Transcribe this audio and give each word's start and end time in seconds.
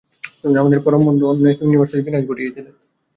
তুমি, 0.41 0.55
আমাদের 0.57 0.79
পরম 0.79 1.01
বন্ধু, 1.07 1.23
অন্য 1.27 1.43
এক 1.47 1.57
ইউনিভার্সের 1.61 2.03
বিনাশ 2.05 2.23
ঘটিয়েছিলে। 2.29 2.69